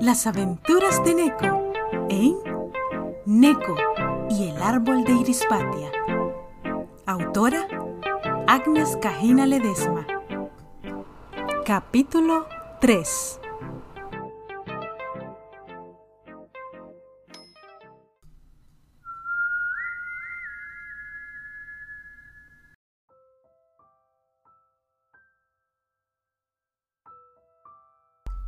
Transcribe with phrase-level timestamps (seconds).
[0.00, 1.72] Las aventuras de Neko
[2.08, 2.34] en
[3.26, 3.76] Neko
[4.30, 5.92] y el árbol de Irispatia.
[7.04, 7.68] Autora
[8.46, 10.06] Agnes Cajina Ledesma.
[11.66, 12.46] Capítulo
[12.80, 13.39] 3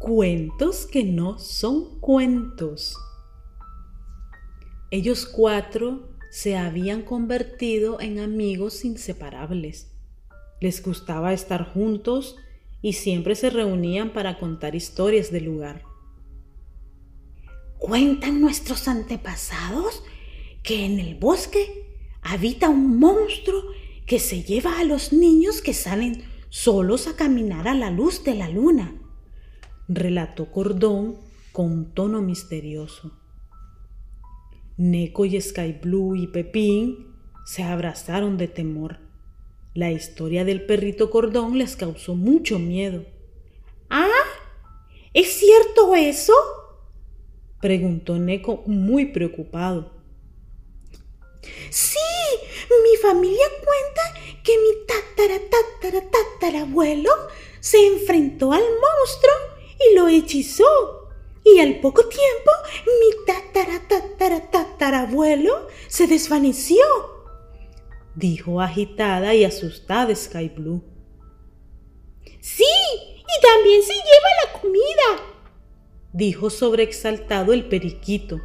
[0.00, 2.96] Cuentos que no son cuentos.
[4.90, 9.92] Ellos cuatro se habían convertido en amigos inseparables.
[10.58, 12.36] Les gustaba estar juntos
[12.80, 15.82] y siempre se reunían para contar historias del lugar.
[17.76, 20.02] Cuentan nuestros antepasados
[20.62, 23.64] que en el bosque habita un monstruo
[24.06, 28.34] que se lleva a los niños que salen solos a caminar a la luz de
[28.34, 28.99] la luna
[29.90, 31.16] relató Cordón
[31.52, 33.10] con tono misterioso.
[34.76, 38.98] Neko y Sky Blue y Pepín se abrazaron de temor.
[39.74, 43.04] La historia del perrito Cordón les causó mucho miedo.
[43.90, 44.08] ¿Ah?
[45.12, 46.34] ¿Es cierto eso?
[47.60, 49.90] preguntó Neko muy preocupado.
[51.70, 51.98] Sí,
[52.68, 57.10] mi familia cuenta que mi tatara tatara tatarabuelo
[57.58, 59.49] se enfrentó al monstruo
[59.80, 61.00] y lo hechizó.
[61.42, 62.50] Y al poco tiempo
[62.84, 66.84] mi tatara tatara tatarabuelo se desvaneció,
[68.14, 70.84] dijo agitada y asustada Sky Blue.
[72.40, 75.34] Sí, y también se lleva la comida,
[76.12, 78.38] dijo sobreexaltado el periquito,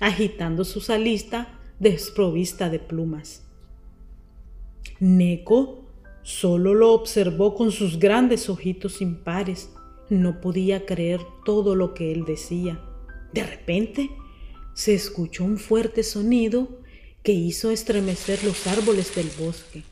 [0.00, 3.42] agitando su salista desprovista de plumas.
[5.00, 5.84] Neko
[6.22, 9.70] solo lo observó con sus grandes ojitos impares
[10.10, 12.80] no podía creer todo lo que él decía.
[13.32, 14.10] De repente
[14.74, 16.68] se escuchó un fuerte sonido
[17.22, 19.82] que hizo estremecer los árboles del bosque.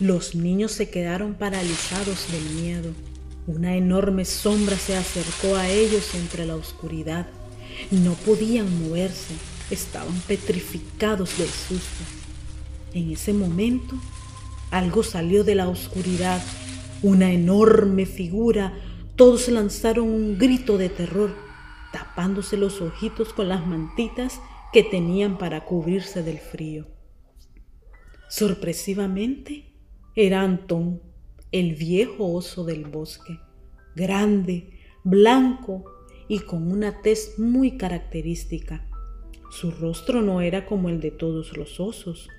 [0.00, 2.90] Los niños se quedaron paralizados del miedo.
[3.46, 7.26] Una enorme sombra se acercó a ellos entre la oscuridad.
[7.90, 9.34] No podían moverse,
[9.70, 12.04] estaban petrificados del susto.
[12.92, 13.96] En ese momento,
[14.70, 16.42] algo salió de la oscuridad
[17.04, 18.72] una enorme figura,
[19.14, 21.34] todos lanzaron un grito de terror,
[21.92, 24.40] tapándose los ojitos con las mantitas
[24.72, 26.86] que tenían para cubrirse del frío.
[28.30, 29.76] Sorpresivamente,
[30.16, 31.02] era Antón,
[31.52, 33.38] el viejo oso del bosque,
[33.94, 35.84] grande, blanco
[36.26, 38.88] y con una tez muy característica.
[39.50, 42.30] Su rostro no era como el de todos los osos,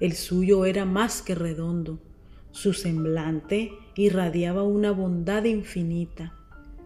[0.00, 2.00] el suyo era más que redondo,
[2.50, 6.34] su semblante irradiaba una bondad infinita.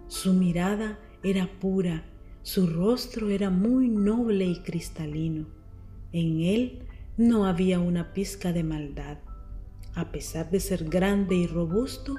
[0.09, 2.05] Su mirada era pura,
[2.43, 5.47] su rostro era muy noble y cristalino.
[6.13, 6.83] En él
[7.17, 9.19] no había una pizca de maldad.
[9.95, 12.17] A pesar de ser grande y robusto,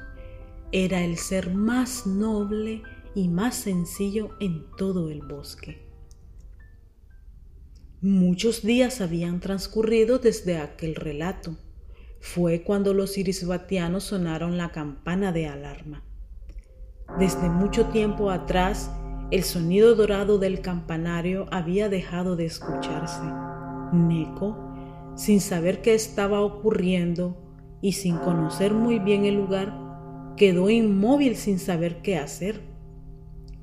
[0.71, 2.81] era el ser más noble
[3.15, 5.83] y más sencillo en todo el bosque.
[8.01, 11.57] Muchos días habían transcurrido desde aquel relato
[12.23, 16.03] fue cuando los irisbatianos sonaron la campana de alarma.
[17.19, 18.89] Desde mucho tiempo atrás,
[19.29, 23.21] el sonido dorado del campanario había dejado de escucharse.
[23.91, 24.73] Neko,
[25.15, 27.35] sin saber qué estaba ocurriendo
[27.81, 29.73] y sin conocer muy bien el lugar,
[30.37, 32.61] quedó inmóvil sin saber qué hacer.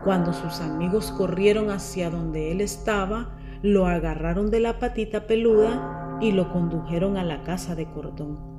[0.05, 6.33] Cuando sus amigos corrieron hacia donde él estaba, lo agarraron de la patita peluda y
[6.33, 8.50] lo condujeron a la casa de cordón.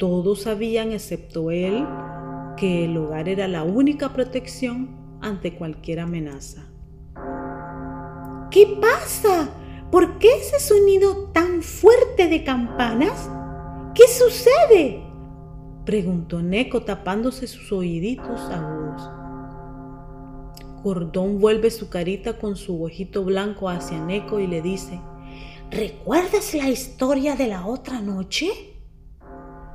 [0.00, 1.86] Todos sabían, excepto él,
[2.56, 6.70] que el hogar era la única protección ante cualquier amenaza.
[8.50, 9.50] ¿Qué pasa?
[9.92, 13.28] ¿Por qué ese sonido tan fuerte de campanas?
[13.94, 15.02] ¿Qué sucede?
[15.84, 19.02] preguntó Neko tapándose sus oíditos agudos.
[20.82, 24.98] Cordón vuelve su carita con su ojito blanco hacia Neko y le dice,
[25.70, 28.69] ¿Recuerdas la historia de la otra noche?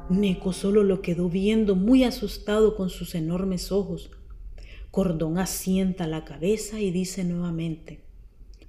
[0.10, 4.12] Neko solo lo quedó viendo muy asustado con sus enormes ojos.
[4.92, 8.02] Cordón asienta la cabeza y dice nuevamente,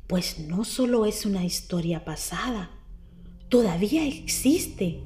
[0.06, 2.70] pues no solo es una historia pasada,
[3.50, 5.00] todavía existe.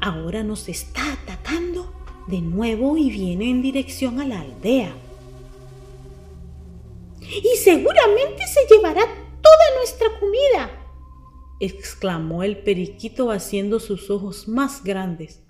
[0.00, 1.92] Ahora nos está atacando
[2.26, 4.92] de nuevo y viene en dirección a la aldea.
[7.20, 9.02] Y seguramente se llevará
[9.40, 10.70] toda nuestra comida,
[11.60, 15.42] exclamó el periquito haciendo sus ojos más grandes.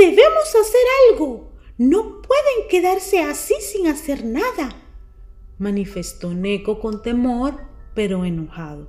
[0.00, 0.80] Debemos hacer
[1.10, 1.52] algo.
[1.76, 4.74] No pueden quedarse así sin hacer nada,
[5.58, 7.60] manifestó Neko con temor,
[7.94, 8.88] pero enojado.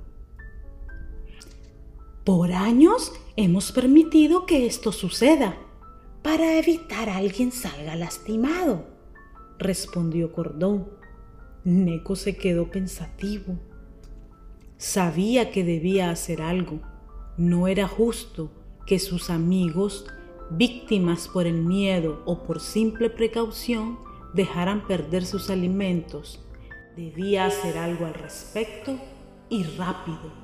[2.24, 5.58] Por años hemos permitido que esto suceda
[6.22, 8.86] para evitar a alguien salga lastimado,
[9.58, 10.88] respondió Cordón.
[11.62, 13.58] Neko se quedó pensativo.
[14.78, 16.80] Sabía que debía hacer algo.
[17.36, 18.50] No era justo
[18.86, 20.06] que sus amigos,
[20.56, 23.98] víctimas por el miedo o por simple precaución,
[24.34, 26.40] dejaran perder sus alimentos.
[26.96, 28.98] Debía hacer algo al respecto
[29.48, 30.41] y rápido.